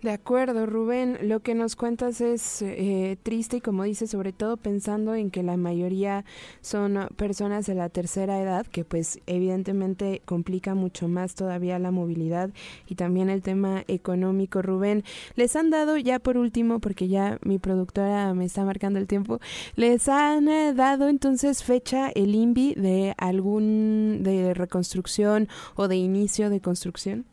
De 0.00 0.12
acuerdo, 0.12 0.64
Rubén. 0.64 1.18
Lo 1.22 1.40
que 1.40 1.56
nos 1.56 1.74
cuentas 1.74 2.20
es 2.20 2.62
eh, 2.62 3.18
triste 3.24 3.56
y 3.56 3.60
como 3.60 3.82
dices, 3.82 4.10
sobre 4.10 4.32
todo 4.32 4.56
pensando 4.56 5.16
en 5.16 5.32
que 5.32 5.42
la 5.42 5.56
mayoría 5.56 6.24
son 6.60 7.08
personas 7.16 7.66
de 7.66 7.74
la 7.74 7.88
tercera 7.88 8.40
edad, 8.40 8.64
que 8.64 8.84
pues 8.84 9.18
evidentemente 9.26 10.22
complica 10.24 10.76
mucho 10.76 11.08
más 11.08 11.34
todavía 11.34 11.80
la 11.80 11.90
movilidad 11.90 12.50
y 12.86 12.94
también 12.94 13.28
el 13.28 13.42
tema 13.42 13.82
económico. 13.88 14.62
Rubén, 14.62 15.02
les 15.34 15.56
han 15.56 15.68
dado 15.68 15.96
ya 15.96 16.20
por 16.20 16.36
último, 16.38 16.78
porque 16.78 17.08
ya 17.08 17.38
mi 17.42 17.58
productora 17.58 18.32
me 18.34 18.44
está 18.44 18.64
marcando 18.64 19.00
el 19.00 19.08
tiempo, 19.08 19.40
les 19.74 20.08
han 20.08 20.48
eh, 20.48 20.74
dado 20.74 21.08
entonces 21.08 21.64
fecha 21.64 22.10
el 22.10 22.36
INVI 22.36 22.74
de 22.74 23.14
algún 23.18 24.20
de 24.22 24.54
reconstrucción 24.54 25.48
o 25.74 25.88
de 25.88 25.96
inicio 25.96 26.50
de 26.50 26.60
construcción. 26.60 27.26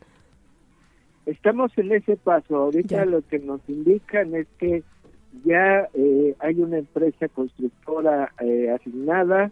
Estamos 1.26 1.76
en 1.76 1.90
ese 1.90 2.16
paso. 2.16 2.56
Ahorita 2.56 3.04
lo 3.04 3.20
que 3.22 3.40
nos 3.40 3.60
indican 3.68 4.34
es 4.36 4.46
que 4.58 4.84
ya 5.44 5.88
eh, 5.92 6.34
hay 6.38 6.60
una 6.60 6.78
empresa 6.78 7.28
constructora 7.28 8.32
eh, 8.40 8.70
asignada. 8.70 9.50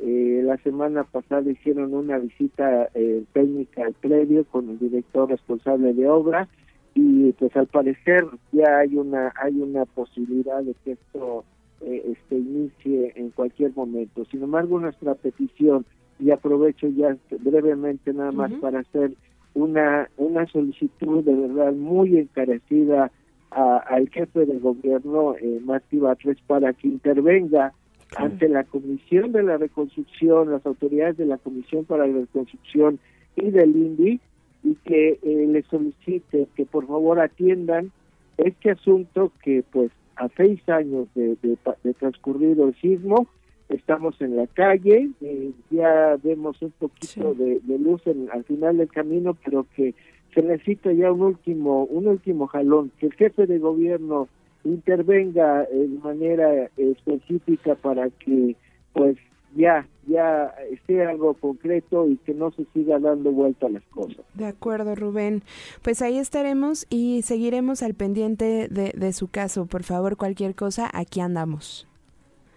Eh, 0.00 0.40
la 0.42 0.56
semana 0.58 1.04
pasada 1.04 1.48
hicieron 1.48 1.94
una 1.94 2.18
visita 2.18 2.88
técnica 3.32 3.86
al 3.86 3.92
predio 3.92 4.44
con 4.46 4.68
el 4.68 4.78
director 4.80 5.30
responsable 5.30 5.94
de 5.94 6.08
obra 6.08 6.48
y 6.94 7.30
pues 7.32 7.54
al 7.56 7.68
parecer 7.68 8.26
ya 8.50 8.78
hay 8.78 8.96
una 8.96 9.32
hay 9.40 9.60
una 9.60 9.84
posibilidad 9.84 10.60
de 10.62 10.74
que 10.84 10.92
esto 10.92 11.44
este 11.80 12.36
inicie 12.36 13.12
en 13.14 13.30
cualquier 13.30 13.72
momento. 13.76 14.24
Sin 14.24 14.42
embargo, 14.42 14.80
nuestra 14.80 15.14
petición 15.14 15.86
y 16.18 16.32
aprovecho 16.32 16.88
ya 16.88 17.16
brevemente 17.38 18.12
nada 18.12 18.32
más 18.32 18.52
para 18.54 18.80
hacer 18.80 19.12
una, 19.54 20.08
una 20.16 20.46
solicitud 20.46 21.24
de 21.24 21.34
verdad 21.34 21.72
muy 21.72 22.16
encarecida 22.18 23.10
al 23.50 24.08
jefe 24.08 24.46
de 24.46 24.58
gobierno, 24.58 25.34
eh, 25.36 25.60
Martí 25.62 25.98
Batres, 25.98 26.38
para 26.46 26.72
que 26.72 26.88
intervenga 26.88 27.74
ante 28.16 28.48
la 28.48 28.64
Comisión 28.64 29.32
de 29.32 29.42
la 29.42 29.58
Reconstrucción, 29.58 30.50
las 30.50 30.64
autoridades 30.64 31.18
de 31.18 31.26
la 31.26 31.36
Comisión 31.36 31.84
para 31.84 32.06
la 32.06 32.20
Reconstrucción 32.20 32.98
y 33.36 33.50
del 33.50 33.76
INDI, 33.76 34.20
y 34.64 34.74
que 34.84 35.18
eh, 35.22 35.46
le 35.48 35.62
solicite 35.64 36.46
que 36.54 36.64
por 36.64 36.86
favor 36.86 37.20
atiendan 37.20 37.90
este 38.38 38.70
asunto 38.70 39.32
que 39.42 39.64
pues 39.70 39.90
a 40.16 40.28
seis 40.36 40.66
años 40.68 41.08
de, 41.14 41.36
de, 41.42 41.58
de 41.82 41.94
transcurrido 41.94 42.68
el 42.68 42.74
sismo 42.76 43.26
estamos 43.76 44.20
en 44.20 44.36
la 44.36 44.46
calle, 44.46 45.10
eh, 45.20 45.50
ya 45.70 46.16
vemos 46.22 46.60
un 46.62 46.72
poquito 46.72 47.34
de, 47.34 47.60
luz 47.78 48.06
en, 48.06 48.28
al 48.30 48.44
final 48.44 48.78
del 48.78 48.88
camino, 48.88 49.36
pero 49.44 49.66
que 49.74 49.94
se 50.34 50.42
necesita 50.42 50.92
ya 50.92 51.12
un 51.12 51.22
último, 51.22 51.84
un 51.84 52.06
último 52.06 52.46
jalón, 52.46 52.90
que 52.98 53.06
el 53.06 53.12
jefe 53.14 53.46
de 53.46 53.58
gobierno 53.58 54.28
intervenga 54.64 55.64
de 55.64 55.88
manera 56.02 56.70
específica 56.76 57.74
para 57.74 58.08
que 58.10 58.56
pues 58.92 59.16
ya 59.54 59.86
ya 60.06 60.52
esté 60.70 61.04
algo 61.04 61.34
concreto 61.34 62.08
y 62.08 62.16
que 62.18 62.34
no 62.34 62.50
se 62.52 62.64
siga 62.72 62.98
dando 62.98 63.30
vuelta 63.30 63.66
a 63.66 63.70
las 63.70 63.84
cosas. 63.84 64.18
De 64.34 64.46
acuerdo, 64.46 64.94
Rubén. 64.94 65.42
Pues 65.82 66.02
ahí 66.02 66.18
estaremos 66.18 66.86
y 66.90 67.22
seguiremos 67.22 67.82
al 67.82 67.94
pendiente 67.94 68.68
de, 68.68 68.92
de 68.96 69.12
su 69.12 69.28
caso. 69.28 69.66
Por 69.66 69.84
favor, 69.84 70.16
cualquier 70.16 70.54
cosa, 70.54 70.90
aquí 70.92 71.20
andamos. 71.20 71.86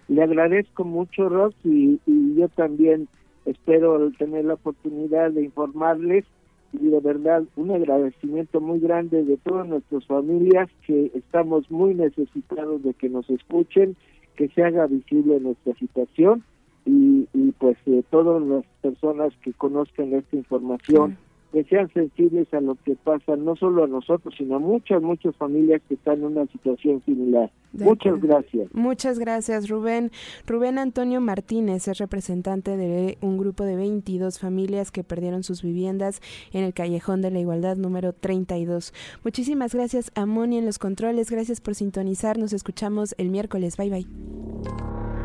Le 0.08 0.24
agradezco 0.24 0.84
mucho, 0.84 1.30
Ross, 1.30 1.56
y, 1.63 2.00
yo 2.36 2.50
también 2.50 3.08
espero 3.46 4.12
tener 4.12 4.46
la 4.46 4.56
oportunidad 4.56 5.32
de 5.32 5.44
informarles. 5.44 6.26
Y 6.74 6.89
de 6.89 7.00
verdad 7.00 7.44
un 7.56 7.72
agradecimiento 7.72 8.60
muy 8.60 8.82
grande 8.82 9.24
de 9.24 9.38
todas 9.38 9.65
nuestras 9.65 10.06
familias 10.08 10.70
que 10.86 11.10
estamos 11.13 11.72
muy 11.72 11.94
necesitados 11.94 12.84
de 12.84 12.94
que 12.94 13.08
nos 13.08 13.30
escuchen, 13.30 13.96
que 14.36 14.50
se 14.50 14.62
haga 14.62 14.86
visible 14.86 15.39
nuestra 15.39 15.74
situación 15.76 16.44
y, 16.86 17.30
y 17.34 17.54
pues 17.60 17.78
eh, 17.86 18.04
todas 18.10 18.46
las 18.46 18.65
personas 18.82 19.32
que 19.41 19.54
conozcan 19.54 20.13
esta 20.13 20.36
información 20.36 21.18
que 21.56 21.63
sean 21.63 21.89
sensibles 21.94 22.54
a 22.54 22.60
lo 22.60 22.76
que 22.76 22.98
pasa, 22.98 23.38
no 23.38 23.56
solo 23.56 23.86
a 23.86 23.88
nosotros, 23.88 24.34
sino 24.38 24.58
a 24.58 24.60
muchas, 24.60 25.02
muchas 25.02 25.34
familias 25.38 25.82
que 25.88 25.94
están 25.94 26.15
en 26.15 26.26
una 26.26 26.46
situación 26.48 27.02
similar. 27.06 27.50
muchas 27.72 28.20
gracias. 28.20 28.68
Muchas 28.74 29.20
gracias, 29.20 29.70
Rubén. 29.70 30.12
Rubén 30.46 30.78
Antonio 30.78 31.22
Martínez 31.22 31.88
es 31.88 31.98
representante 31.98 32.76
de 32.76 33.18
un 33.22 33.38
grupo 33.38 33.63
de 33.63 33.78
22 33.78 34.38
familias 34.38 34.91
que 34.91 35.06
perdieron 35.06 35.44
sus 35.44 35.63
viviendas 35.63 36.20
en 36.52 36.65
el 36.65 36.74
Callejón 36.74 37.22
de 37.22 37.32
la 37.32 37.39
Igualdad 37.39 37.78
número 37.78 38.12
32. 38.12 38.94
Muchísimas 39.24 39.74
gracias 39.74 40.12
a 40.15 40.26
Moni 40.26 40.58
en 40.58 40.65
los 40.65 40.78
controles, 40.78 41.32
gracias 41.32 41.62
por 41.62 41.74
sintonizar, 41.74 42.38
nos 42.38 42.52
escuchamos 42.52 43.15
el 43.18 43.30
miércoles. 43.30 43.78
Bye 43.78 43.89
bye. 43.91 45.25